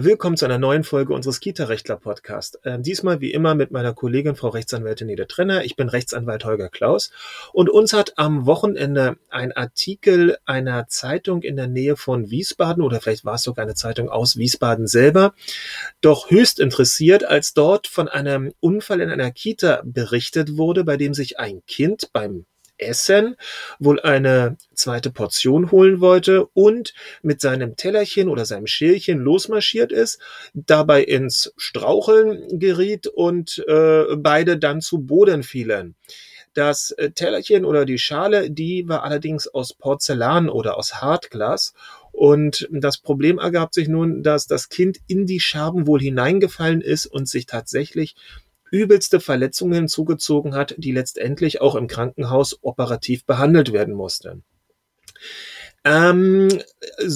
[0.00, 2.60] Willkommen zu einer neuen Folge unseres Kita-Rechtler-Podcast.
[2.62, 5.64] Äh, diesmal wie immer mit meiner Kollegin Frau Rechtsanwältin Nede Trenner.
[5.64, 7.10] Ich bin Rechtsanwalt Holger Klaus.
[7.52, 13.00] Und uns hat am Wochenende ein Artikel einer Zeitung in der Nähe von Wiesbaden oder
[13.00, 15.34] vielleicht war es sogar eine Zeitung aus Wiesbaden selber,
[16.00, 21.12] doch höchst interessiert, als dort von einem Unfall in einer Kita berichtet wurde, bei dem
[21.12, 22.46] sich ein Kind beim
[22.78, 23.36] Essen
[23.78, 30.20] wohl eine zweite Portion holen wollte und mit seinem Tellerchen oder seinem Schälchen losmarschiert ist,
[30.54, 35.94] dabei ins Straucheln geriet und äh, beide dann zu Boden fielen.
[36.54, 41.74] Das äh, Tellerchen oder die Schale, die war allerdings aus Porzellan oder aus Hartglas
[42.18, 47.06] und das Problem ergab sich nun, dass das Kind in die Scherben wohl hineingefallen ist
[47.06, 48.16] und sich tatsächlich
[48.70, 54.44] übelste Verletzungen zugezogen hat, die letztendlich auch im Krankenhaus operativ behandelt werden mussten.
[55.84, 56.48] Ähm,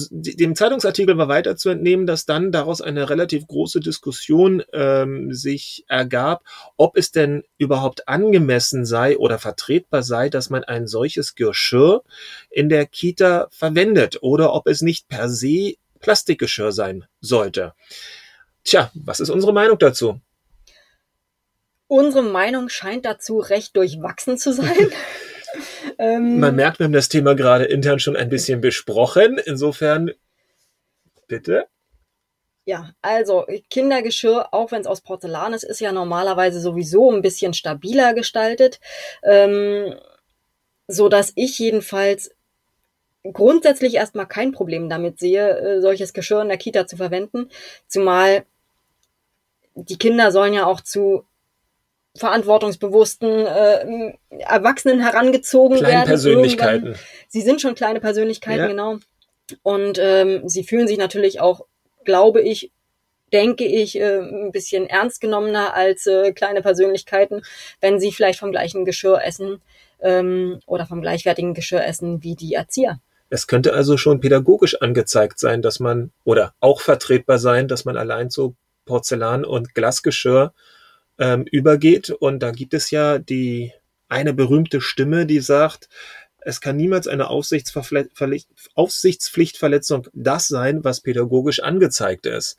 [0.09, 5.83] dem Zeitungsartikel war weiter zu entnehmen, dass dann daraus eine relativ große Diskussion ähm, sich
[5.87, 6.43] ergab,
[6.77, 12.03] ob es denn überhaupt angemessen sei oder vertretbar sei, dass man ein solches Geschirr
[12.49, 17.73] in der Kita verwendet oder ob es nicht per se Plastikgeschirr sein sollte.
[18.63, 20.19] Tja, was ist unsere Meinung dazu?
[21.87, 24.91] Unsere Meinung scheint dazu recht durchwachsen zu sein.
[25.97, 29.39] ähm, Man merkt, wir haben das Thema gerade intern schon ein bisschen besprochen.
[29.45, 30.11] Insofern,
[31.27, 31.67] bitte.
[32.65, 37.53] Ja, also Kindergeschirr, auch wenn es aus Porzellan ist, ist ja normalerweise sowieso ein bisschen
[37.53, 38.79] stabiler gestaltet,
[39.23, 39.95] ähm,
[40.87, 42.31] so dass ich jedenfalls
[43.23, 47.49] grundsätzlich erstmal kein Problem damit sehe, äh, solches Geschirr in der Kita zu verwenden,
[47.87, 48.45] zumal
[49.75, 51.25] die Kinder sollen ja auch zu
[52.15, 56.07] verantwortungsbewussten äh, Erwachsenen herangezogen Kleine werden.
[56.09, 56.85] Persönlichkeiten.
[56.87, 57.05] Irgendwann.
[57.27, 58.67] Sie sind schon kleine Persönlichkeiten, Ja.
[58.67, 58.97] genau.
[59.61, 61.65] Und ähm, sie fühlen sich natürlich auch,
[62.05, 62.71] glaube ich,
[63.33, 67.41] denke ich, äh, ein bisschen ernst genommener als äh, kleine Persönlichkeiten,
[67.81, 69.61] wenn sie vielleicht vom gleichen Geschirr essen
[70.01, 72.99] ähm, oder vom gleichwertigen Geschirr essen wie die Erzieher.
[73.29, 77.97] Es könnte also schon pädagogisch angezeigt sein, dass man oder auch vertretbar sein, dass man
[77.97, 80.53] allein zu Porzellan- und Glasgeschirr
[81.17, 82.09] ähm, übergeht.
[82.09, 83.71] Und da gibt es ja die
[84.09, 85.87] eine berühmte Stimme, die sagt,
[86.45, 92.57] es kann niemals eine Aufsichtspflichtverletzung das sein, was pädagogisch angezeigt ist.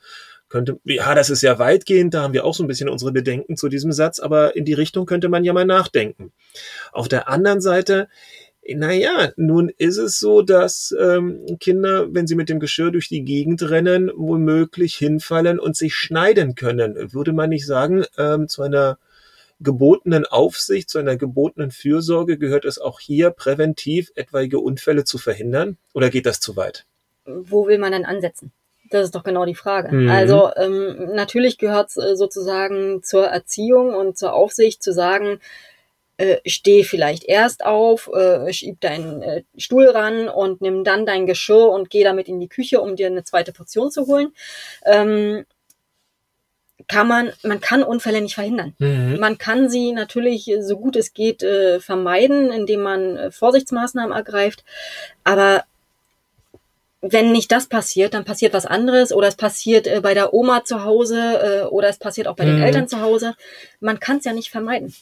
[0.48, 3.56] Könnte, ja, das ist ja weitgehend, da haben wir auch so ein bisschen unsere Bedenken
[3.56, 6.32] zu diesem Satz, aber in die Richtung könnte man ja mal nachdenken.
[6.92, 8.08] Auf der anderen Seite,
[8.74, 13.24] naja, nun ist es so, dass ähm, Kinder, wenn sie mit dem Geschirr durch die
[13.24, 17.12] Gegend rennen, womöglich hinfallen und sich schneiden können.
[17.12, 18.98] Würde man nicht sagen, ähm, zu einer
[19.60, 25.76] gebotenen Aufsicht, zu einer gebotenen Fürsorge gehört es auch hier präventiv etwaige Unfälle zu verhindern?
[25.92, 26.86] Oder geht das zu weit?
[27.26, 28.52] Wo will man dann ansetzen?
[28.90, 29.94] Das ist doch genau die Frage.
[29.94, 30.10] Mhm.
[30.10, 35.40] Also ähm, natürlich gehört es äh, sozusagen zur Erziehung und zur Aufsicht zu sagen,
[36.16, 41.26] äh, steh vielleicht erst auf, äh, schieb deinen äh, Stuhl ran und nimm dann dein
[41.26, 44.32] Geschirr und geh damit in die Küche, um dir eine zweite Portion zu holen.
[44.84, 45.44] Ähm,
[46.86, 48.74] kann man, man kann Unfälle nicht verhindern.
[48.78, 49.18] Mhm.
[49.18, 54.64] Man kann sie natürlich so gut es geht äh, vermeiden, indem man äh, Vorsichtsmaßnahmen ergreift.
[55.22, 55.64] Aber
[57.06, 60.64] wenn nicht das passiert, dann passiert was anderes oder es passiert äh, bei der Oma
[60.64, 62.62] zu Hause äh, oder es passiert auch bei den Mhm.
[62.62, 63.34] Eltern zu Hause.
[63.80, 64.94] Man kann es ja nicht vermeiden.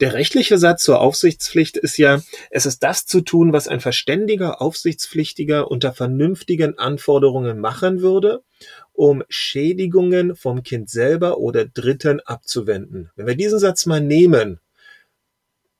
[0.00, 4.62] Der rechtliche Satz zur Aufsichtspflicht ist ja, es ist das zu tun, was ein verständiger
[4.62, 8.42] Aufsichtspflichtiger unter vernünftigen Anforderungen machen würde,
[8.94, 13.10] um Schädigungen vom Kind selber oder Dritten abzuwenden.
[13.14, 14.58] Wenn wir diesen Satz mal nehmen,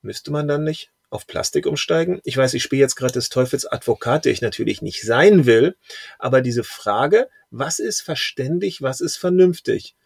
[0.02, 2.20] müsste man dann nicht auf Plastik umsteigen?
[2.24, 5.76] Ich weiß, ich spiele jetzt gerade des Teufels Advokat, der ich natürlich nicht sein will,
[6.18, 9.96] aber diese Frage, was ist verständig, was ist vernünftig?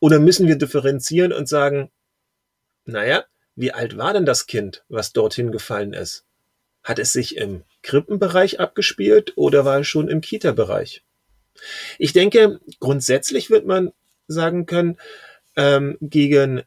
[0.00, 1.90] Oder müssen wir differenzieren und sagen,
[2.84, 3.24] naja,
[3.54, 6.24] wie alt war denn das Kind, was dorthin gefallen ist?
[6.82, 11.04] Hat es sich im Krippenbereich abgespielt oder war es schon im Kita-Bereich?
[11.98, 13.92] Ich denke, grundsätzlich wird man
[14.26, 14.98] sagen können,
[15.56, 16.62] ähm, gegen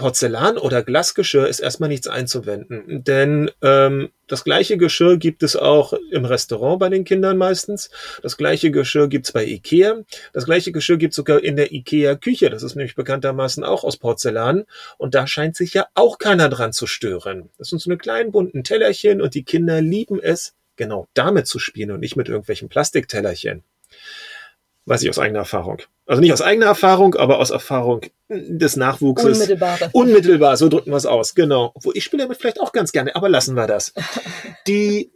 [0.00, 5.92] Porzellan oder Glasgeschirr ist erstmal nichts einzuwenden, denn ähm, das gleiche Geschirr gibt es auch
[6.10, 7.90] im Restaurant bei den Kindern meistens.
[8.22, 10.02] Das gleiche Geschirr gibt's bei Ikea.
[10.32, 12.48] Das gleiche Geschirr gibt's sogar in der Ikea-Küche.
[12.48, 14.64] Das ist nämlich bekanntermaßen auch aus Porzellan.
[14.96, 17.50] Und da scheint sich ja auch keiner dran zu stören.
[17.58, 21.58] Das sind so eine kleinen bunten Tellerchen und die Kinder lieben es, genau damit zu
[21.58, 23.64] spielen und nicht mit irgendwelchen Plastiktellerchen.
[24.86, 25.82] Weiß ich aus eigener Erfahrung.
[26.06, 29.38] Also nicht aus eigener Erfahrung, aber aus Erfahrung des Nachwuchses.
[29.38, 29.90] Unmittelbare.
[29.92, 31.70] Unmittelbar, so drücken wir es aus, genau.
[31.74, 33.92] Obwohl ich spiele damit vielleicht auch ganz gerne, aber lassen wir das.
[34.66, 35.12] Die,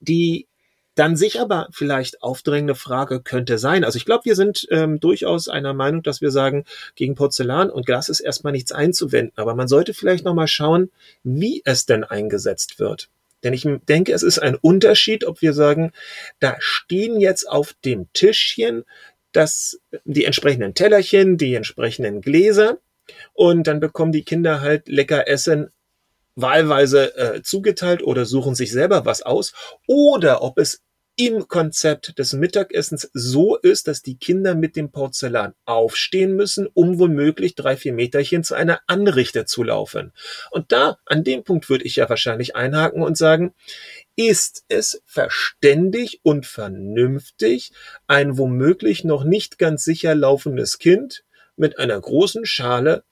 [0.00, 0.48] die,
[0.94, 3.84] dann sich aber vielleicht aufdrängende Frage könnte sein.
[3.84, 7.86] Also ich glaube, wir sind ähm, durchaus einer Meinung, dass wir sagen, gegen Porzellan und
[7.86, 9.32] Glas ist erstmal nichts einzuwenden.
[9.36, 10.90] Aber man sollte vielleicht nochmal schauen,
[11.22, 13.08] wie es denn eingesetzt wird.
[13.42, 15.92] Denn ich denke, es ist ein Unterschied, ob wir sagen,
[16.40, 18.84] da stehen jetzt auf dem Tischchen
[19.32, 22.78] das, die entsprechenden Tellerchen, die entsprechenden Gläser
[23.32, 25.70] und dann bekommen die Kinder halt lecker Essen
[26.36, 29.52] wahlweise äh, zugeteilt oder suchen sich selber was aus.
[29.86, 30.82] Oder ob es
[31.16, 36.98] im Konzept des Mittagessens so ist, dass die Kinder mit dem Porzellan aufstehen müssen, um
[36.98, 40.12] womöglich drei, vier Meterchen zu einer Anrichte zu laufen.
[40.50, 43.52] Und da, an dem Punkt würde ich ja wahrscheinlich einhaken und sagen,
[44.16, 47.72] ist es verständig und vernünftig,
[48.06, 51.24] ein womöglich noch nicht ganz sicher laufendes Kind
[51.56, 53.04] mit einer großen Schale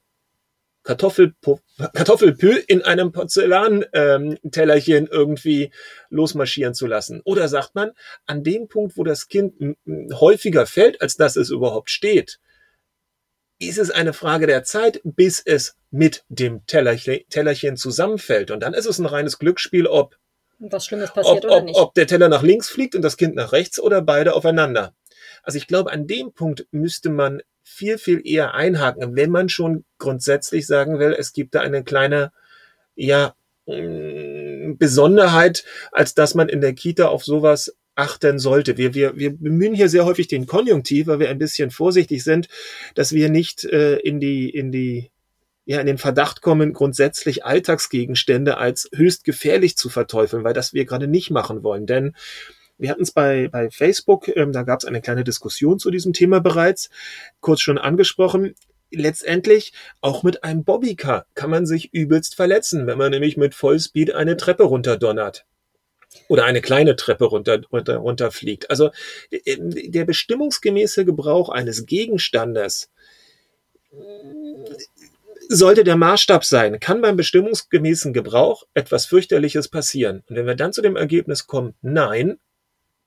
[0.88, 5.70] Kartoffelpü in einem Porzellantellerchen ähm, irgendwie
[6.08, 7.20] losmarschieren zu lassen?
[7.24, 7.90] Oder sagt man,
[8.24, 9.76] an dem Punkt, wo das Kind
[10.14, 12.40] häufiger fällt, als dass es überhaupt steht,
[13.58, 18.50] ist es eine Frage der Zeit, bis es mit dem Tellerchen, Tellerchen zusammenfällt.
[18.50, 20.16] Und dann ist es ein reines Glücksspiel, ob,
[20.58, 21.76] was Schlimmes passiert ob, oder nicht.
[21.76, 24.94] ob der Teller nach links fliegt und das Kind nach rechts oder beide aufeinander.
[25.42, 29.84] Also ich glaube, an dem Punkt müsste man viel, viel eher einhaken, wenn man schon
[29.98, 32.32] grundsätzlich sagen will, es gibt da eine kleine,
[32.96, 33.34] ja,
[33.66, 38.76] mm, Besonderheit, als dass man in der Kita auf sowas achten sollte.
[38.76, 42.48] Wir, wir, wir bemühen hier sehr häufig den Konjunktiv, weil wir ein bisschen vorsichtig sind,
[42.94, 45.10] dass wir nicht äh, in die, in die,
[45.64, 50.84] ja, in den Verdacht kommen, grundsätzlich Alltagsgegenstände als höchst gefährlich zu verteufeln, weil das wir
[50.84, 51.86] gerade nicht machen wollen.
[51.86, 52.14] Denn
[52.78, 56.12] wir hatten es bei, bei Facebook, ähm, da gab es eine kleine Diskussion zu diesem
[56.12, 56.90] Thema bereits,
[57.40, 58.54] kurz schon angesprochen.
[58.90, 64.14] Letztendlich, auch mit einem Bobbycar kann man sich übelst verletzen, wenn man nämlich mit Vollspeed
[64.14, 65.44] eine Treppe runterdonnert
[66.28, 68.70] oder eine kleine Treppe runter, runter, runterfliegt.
[68.70, 68.90] Also
[69.30, 72.90] der bestimmungsgemäße Gebrauch eines Gegenstandes
[75.48, 76.80] sollte der Maßstab sein.
[76.80, 80.22] Kann beim bestimmungsgemäßen Gebrauch etwas fürchterliches passieren?
[80.28, 82.38] Und wenn wir dann zu dem Ergebnis kommen, nein,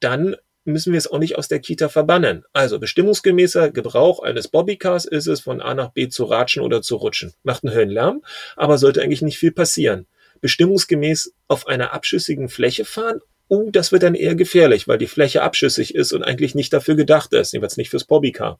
[0.01, 2.44] dann müssen wir es auch nicht aus der Kita verbannen.
[2.53, 6.98] Also bestimmungsgemäßer Gebrauch eines Bobbycars ist es, von A nach B zu ratschen oder zu
[6.98, 7.33] rutschen.
[7.44, 8.21] Macht einen Höllenlärm,
[8.56, 10.07] aber sollte eigentlich nicht viel passieren.
[10.42, 15.42] Bestimmungsgemäß auf einer abschüssigen Fläche fahren, uh, das wird dann eher gefährlich, weil die Fläche
[15.42, 18.59] abschüssig ist und eigentlich nicht dafür gedacht ist, jedenfalls nicht fürs Bobbycar.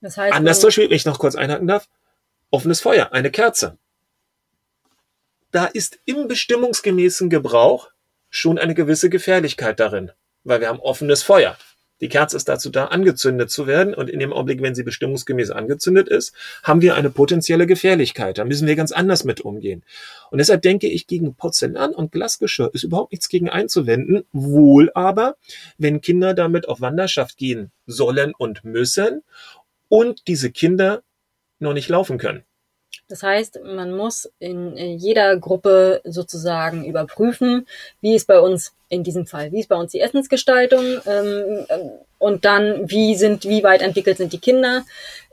[0.00, 1.88] Das heißt, Anders zum Beispiel, wenn ich noch kurz einhaken darf,
[2.50, 3.78] offenes Feuer, eine Kerze.
[5.50, 7.90] Da ist im bestimmungsgemäßen Gebrauch
[8.30, 10.10] schon eine gewisse Gefährlichkeit darin,
[10.44, 11.56] weil wir haben offenes Feuer.
[12.00, 15.50] Die Kerze ist dazu da, angezündet zu werden und in dem Augenblick, wenn sie bestimmungsgemäß
[15.50, 16.32] angezündet ist,
[16.62, 18.38] haben wir eine potenzielle Gefährlichkeit.
[18.38, 19.84] Da müssen wir ganz anders mit umgehen.
[20.30, 24.24] Und deshalb denke ich, gegen Porzellan und Glasgeschirr ist überhaupt nichts gegen einzuwenden.
[24.32, 25.36] Wohl aber,
[25.76, 29.24] wenn Kinder damit auf Wanderschaft gehen sollen und müssen
[29.88, 31.02] und diese Kinder
[31.58, 32.44] noch nicht laufen können.
[33.08, 37.66] Das heißt, man muss in jeder Gruppe sozusagen überprüfen,
[38.02, 41.90] wie ist bei uns in diesem Fall, wie ist bei uns die Essensgestaltung ähm, ähm,
[42.18, 44.84] und dann, wie sind, wie weit entwickelt sind die Kinder.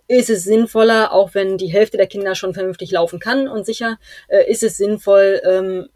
[0.07, 3.98] Ist es sinnvoller, auch wenn die Hälfte der Kinder schon vernünftig laufen kann und sicher,
[4.30, 5.89] äh, ist es sinnvoll, ähm,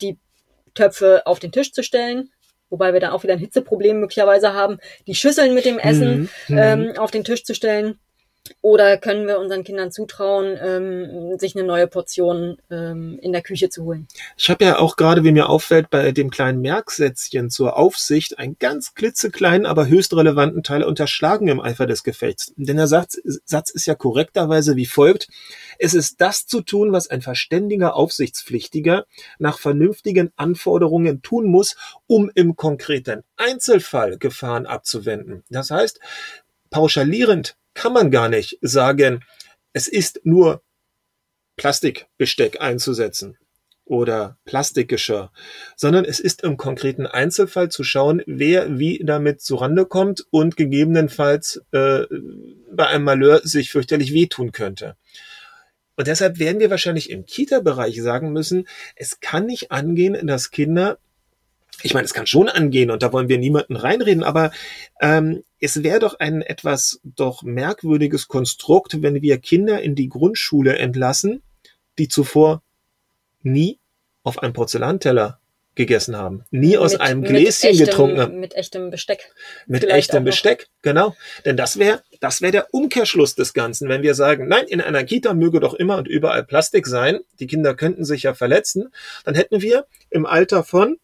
[0.00, 0.18] die
[0.74, 2.30] Töpfe auf den Tisch zu stellen,
[2.68, 6.58] wobei wir dann auch wieder ein Hitzeproblem möglicherweise haben, die Schüsseln mit dem Essen mhm.
[6.58, 7.98] ähm, auf den Tisch zu stellen
[8.60, 13.68] oder können wir unseren Kindern zutrauen, ähm, sich eine neue Portion ähm, in der Küche
[13.68, 14.08] zu holen?
[14.36, 18.56] Ich habe ja auch gerade, wie mir auffällt, bei dem kleinen Merksätzchen zur Aufsicht einen
[18.58, 22.52] ganz klitzekleinen, aber höchst relevanten Teil unterschlagen im Eifer des Gefechts.
[22.56, 25.28] Denn der Satz, Satz ist ja korrekterweise wie folgt.
[25.78, 29.06] Es ist das zu tun, was ein verständiger Aufsichtspflichtiger
[29.38, 31.76] nach vernünftigen Anforderungen tun muss,
[32.06, 35.44] um im konkreten Einzelfall Gefahren abzuwenden.
[35.50, 36.00] Das heißt,
[36.70, 39.22] pauschalierend kann man gar nicht sagen,
[39.72, 40.62] es ist nur
[41.56, 43.36] Plastikbesteck einzusetzen
[43.84, 45.30] oder Plastikgeschirr,
[45.76, 51.62] sondern es ist im konkreten Einzelfall zu schauen, wer wie damit zurande kommt und gegebenenfalls
[51.72, 52.04] äh,
[52.72, 54.96] bei einem Malheur sich fürchterlich wehtun könnte.
[55.96, 58.66] Und deshalb werden wir wahrscheinlich im Kita-Bereich sagen müssen,
[58.96, 60.98] es kann nicht angehen, dass Kinder
[61.82, 64.50] ich meine, es kann schon angehen und da wollen wir niemanden reinreden, aber
[65.00, 70.76] ähm, es wäre doch ein etwas doch merkwürdiges Konstrukt, wenn wir Kinder in die Grundschule
[70.78, 71.42] entlassen,
[71.98, 72.62] die zuvor
[73.42, 73.78] nie
[74.22, 75.38] auf einem Porzellanteller
[75.74, 78.40] gegessen haben, nie aus mit, einem Gläschen echtem, getrunken haben.
[78.40, 79.30] Mit echtem Besteck.
[79.66, 81.14] Mit echtem Besteck, genau.
[81.44, 85.04] Denn das wäre das wäre der Umkehrschluss des Ganzen, wenn wir sagen, nein, in einer
[85.04, 88.88] Kita möge doch immer und überall Plastik sein, die Kinder könnten sich ja verletzen,
[89.24, 90.96] dann hätten wir im Alter von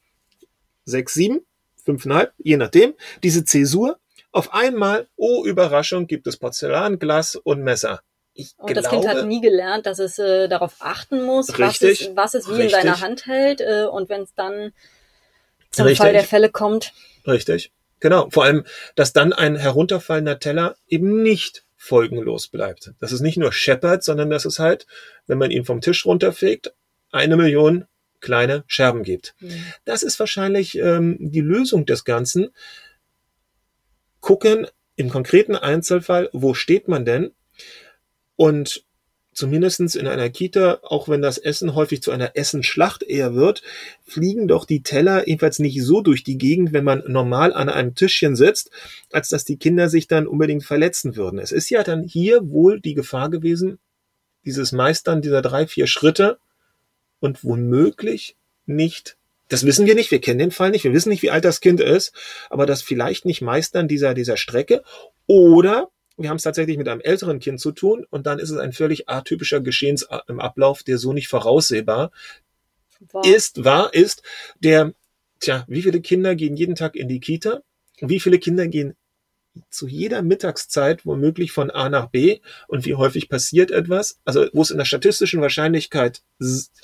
[0.85, 1.45] sechs, sieben
[1.85, 3.99] fünfeinhalb, je nachdem, diese Zäsur.
[4.31, 8.01] Auf einmal, oh Überraschung, gibt es Porzellan, Glas und Messer.
[8.35, 12.11] Ich und glaube, das Kind hat nie gelernt, dass es äh, darauf achten muss, richtig,
[12.15, 12.65] was, es, was es wie richtig.
[12.65, 13.61] in seiner Hand hält.
[13.61, 14.73] Äh, und wenn es dann
[15.71, 15.99] zum richtig.
[15.99, 16.93] Fall der Fälle kommt.
[17.27, 18.31] Richtig, genau.
[18.31, 22.93] Vor allem, dass dann ein herunterfallender Teller eben nicht folgenlos bleibt.
[23.01, 24.87] Dass es nicht nur scheppert, sondern dass es halt,
[25.27, 26.73] wenn man ihn vom Tisch runterfegt,
[27.11, 27.87] eine Million
[28.23, 29.35] kleine Scherben gibt.
[29.41, 29.62] Mhm.
[29.85, 32.49] Das ist wahrscheinlich ähm, die Lösung des Ganzen.
[34.21, 37.33] Gucken im konkreten Einzelfall, wo steht man denn?
[38.37, 38.85] Und
[39.33, 43.62] zumindestens in einer Kita, auch wenn das Essen häufig zu einer Essenschlacht eher wird,
[44.05, 47.95] fliegen doch die Teller ebenfalls nicht so durch die Gegend, wenn man normal an einem
[47.95, 48.71] Tischchen sitzt,
[49.11, 51.38] als dass die Kinder sich dann unbedingt verletzen würden.
[51.38, 53.79] Es ist ja dann hier wohl die Gefahr gewesen,
[54.45, 56.38] dieses Meistern dieser drei, vier Schritte
[57.23, 58.37] und womöglich
[58.67, 59.17] nicht
[59.52, 61.61] das wissen wir nicht, wir kennen den Fall nicht, wir wissen nicht, wie alt das
[61.61, 62.14] Kind ist,
[62.49, 64.83] aber das vielleicht nicht Meistern dieser, dieser Strecke
[65.26, 68.57] oder wir haben es tatsächlich mit einem älteren Kind zu tun und dann ist es
[68.57, 72.12] ein völlig atypischer Geschehensablauf, der so nicht voraussehbar
[73.12, 73.25] war.
[73.26, 74.23] ist, war, ist,
[74.59, 74.95] der,
[75.41, 77.62] tja, wie viele Kinder gehen jeden Tag in die Kita?
[78.00, 78.95] Wie viele Kinder gehen
[79.71, 84.62] zu jeder Mittagszeit womöglich von A nach B und wie häufig passiert etwas, also wo
[84.62, 86.23] es in der statistischen Wahrscheinlichkeit,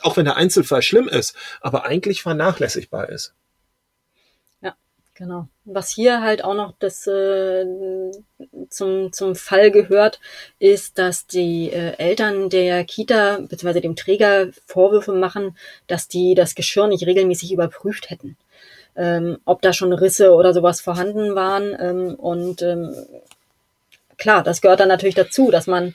[0.01, 3.35] auch wenn der Einzelfall schlimm ist, aber eigentlich vernachlässigbar ist.
[5.19, 5.49] Genau.
[5.65, 7.67] Was hier halt auch noch das äh,
[8.71, 10.21] zum, zum Fall gehört,
[10.61, 13.81] ist, dass die äh, Eltern der Kita bzw.
[13.81, 15.57] dem Träger Vorwürfe machen,
[15.89, 18.37] dass die das Geschirr nicht regelmäßig überprüft hätten.
[18.99, 21.77] Ähm, ob da schon Risse oder sowas vorhanden waren.
[21.79, 22.95] Ähm, und ähm,
[24.17, 25.95] klar, das gehört dann natürlich dazu, dass man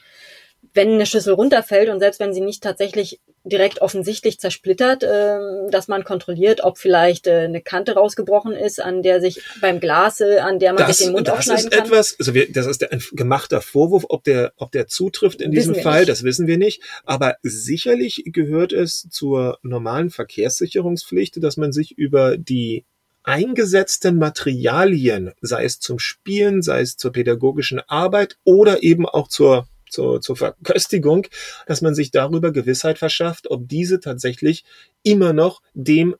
[0.72, 5.38] wenn eine Schüssel runterfällt und selbst wenn sie nicht tatsächlich direkt offensichtlich zersplittert, äh,
[5.70, 10.20] dass man kontrolliert, ob vielleicht äh, eine Kante rausgebrochen ist, an der sich beim Glas,
[10.20, 11.86] äh, an der man das, sich den Mund das aufschneiden ist kann.
[11.86, 15.52] Etwas, also wir, das ist der, ein gemachter Vorwurf, ob der, ob der zutrifft in
[15.52, 16.08] diesem Fall, nicht.
[16.08, 16.82] das wissen wir nicht.
[17.04, 22.84] Aber sicherlich gehört es zur normalen Verkehrssicherungspflicht, dass man sich über die
[23.24, 29.66] eingesetzten Materialien, sei es zum Spielen, sei es zur pädagogischen Arbeit oder eben auch zur
[29.94, 31.26] zur, zur Verköstigung,
[31.66, 34.64] dass man sich darüber Gewissheit verschafft, ob diese tatsächlich
[35.04, 36.16] immer noch dem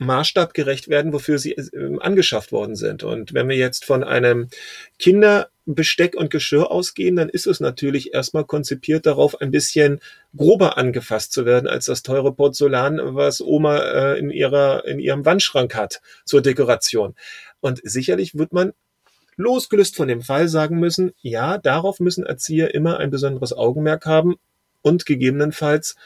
[0.00, 3.04] Maßstab gerecht werden, wofür sie äh, angeschafft worden sind.
[3.04, 4.48] Und wenn wir jetzt von einem
[4.98, 10.00] Kinderbesteck und Geschirr ausgehen, dann ist es natürlich erstmal konzipiert darauf, ein bisschen
[10.34, 15.24] grober angefasst zu werden als das teure Porzellan, was Oma äh, in ihrer in ihrem
[15.24, 17.14] Wandschrank hat zur Dekoration.
[17.60, 18.72] Und sicherlich wird man
[19.36, 24.36] losgelöst von dem Fall sagen müssen, ja, darauf müssen Erzieher immer ein besonderes Augenmerk haben
[24.82, 25.96] und gegebenenfalls,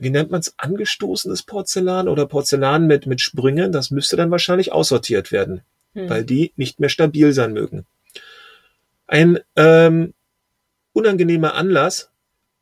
[0.00, 4.72] wie nennt man es, angestoßenes Porzellan oder Porzellan mit, mit Sprüngen, das müsste dann wahrscheinlich
[4.72, 5.62] aussortiert werden,
[5.94, 6.08] hm.
[6.08, 7.86] weil die nicht mehr stabil sein mögen.
[9.06, 10.14] Ein ähm,
[10.92, 12.10] unangenehmer Anlass,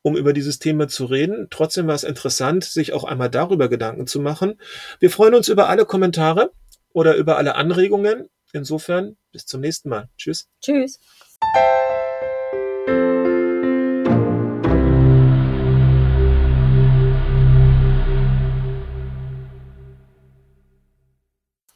[0.02, 1.48] um über dieses Thema zu reden.
[1.50, 4.58] Trotzdem war es interessant, sich auch einmal darüber Gedanken zu machen.
[5.00, 6.50] Wir freuen uns über alle Kommentare
[6.92, 8.28] oder über alle Anregungen.
[8.52, 10.08] Insofern bis zum nächsten Mal.
[10.16, 10.48] Tschüss.
[10.62, 10.98] Tschüss.